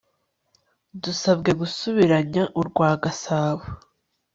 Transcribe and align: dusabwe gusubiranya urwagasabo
dusabwe 1.03 1.51
gusubiranya 1.59 2.43
urwagasabo 2.59 3.65